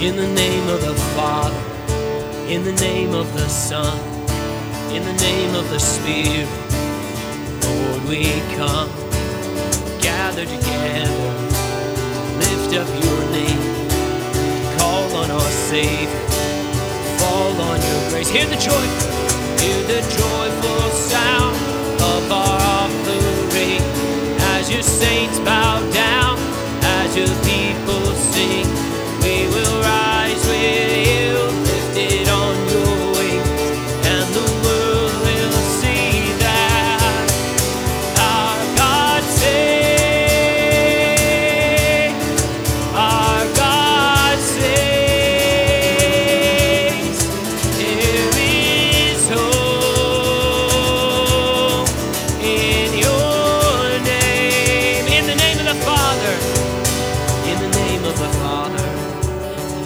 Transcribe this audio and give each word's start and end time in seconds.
In 0.00 0.14
the 0.14 0.28
name 0.28 0.68
of 0.68 0.80
the 0.80 0.94
Father, 1.16 1.58
in 2.46 2.62
the 2.62 2.72
name 2.74 3.14
of 3.14 3.34
the 3.34 3.48
Son, 3.48 3.98
in 4.94 5.02
the 5.04 5.12
name 5.14 5.56
of 5.56 5.68
the 5.70 5.80
Spirit, 5.80 6.48
Lord, 7.64 8.04
we 8.08 8.30
come, 8.54 8.88
gather 10.00 10.44
together, 10.46 11.30
lift 12.38 12.76
up 12.78 12.88
your 13.02 13.22
name, 13.32 13.60
call 14.78 15.16
on 15.16 15.32
our 15.32 15.50
Savior, 15.68 16.08
fall 17.18 17.60
on 17.60 17.80
your 17.82 18.10
grace. 18.10 18.30
Hear 18.30 18.46
the 18.46 18.54
joyful, 18.54 19.10
hear 19.58 19.82
the 19.82 20.00
joyful 20.14 20.90
sound 21.10 21.56
of 22.00 22.30
our 22.30 22.47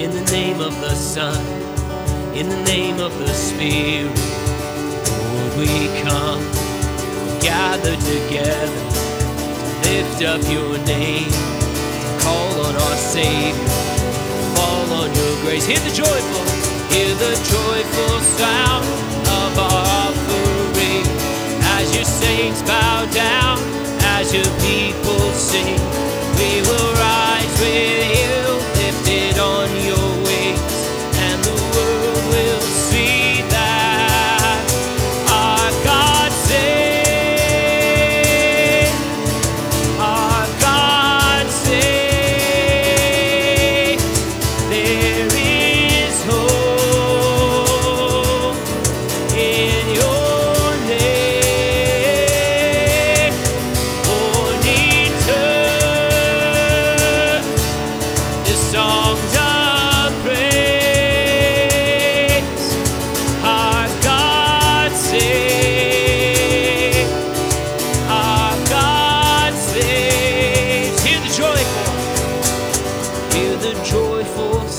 in 0.00 0.10
the 0.12 0.32
name 0.32 0.62
of 0.62 0.72
the 0.80 0.94
Son, 0.94 1.36
in 2.34 2.48
the 2.48 2.62
name 2.64 2.98
of 3.00 3.12
the 3.18 3.28
Spirit. 3.34 4.08
Lord, 5.12 5.58
we 5.58 5.68
come, 6.00 6.40
gather 7.42 7.94
together, 7.96 8.84
to 9.60 9.90
lift 9.90 10.22
up 10.22 10.40
your 10.48 10.78
name, 10.86 11.28
to 11.28 12.24
call 12.24 12.64
on 12.64 12.76
our 12.76 12.96
Savior, 12.96 13.68
fall 14.56 14.90
on 15.04 15.14
your 15.14 15.34
grace. 15.42 15.66
Hear 15.66 15.80
the 15.80 15.92
joyful, 15.92 16.46
hear 16.88 17.14
the 17.16 17.36
joyful 17.44 18.20
sound 18.40 18.86
of 19.28 19.58
our 19.58 19.84
offering 20.00 21.04
as 21.76 21.94
your 21.94 22.06
saints 22.06 22.62
bow 22.62 23.04
down, 23.12 23.58
as 24.16 24.32
your 24.32 24.48
people 24.64 25.20
sing. 25.32 25.99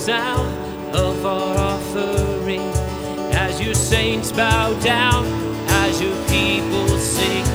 Sound 0.02 0.96
of 0.96 1.24
our 1.28 1.56
offering 1.60 2.62
as 3.34 3.62
your 3.62 3.76
saints 3.76 4.32
bow 4.32 4.74
down, 4.80 5.28
as 5.84 6.02
your 6.02 6.16
people 6.26 6.88
sing. 6.98 7.46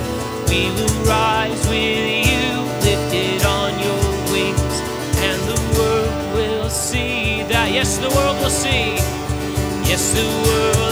We 0.48 0.70
will 0.76 0.96
rise 1.04 1.66
with 1.66 2.06
you, 2.30 2.46
lifted 2.86 3.44
on 3.44 3.72
your 3.80 4.04
wings, 4.30 4.76
and 5.26 5.40
the 5.50 5.60
world 5.76 6.34
will 6.36 6.70
see 6.70 7.42
that. 7.50 7.72
Yes, 7.72 7.98
the 7.98 8.10
world 8.10 8.38
will 8.40 8.48
see. 8.48 8.94
Yes, 9.90 10.12
the 10.14 10.26
world 10.46 10.86